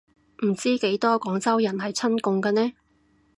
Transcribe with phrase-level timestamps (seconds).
[0.43, 2.73] 唔知幾多廣州人係親共嘅呢